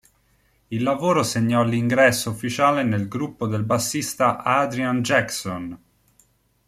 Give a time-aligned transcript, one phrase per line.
[0.69, 5.79] Il lavoro segnò l'ingresso ufficiale nel gruppo del bassista Adrian Jackson.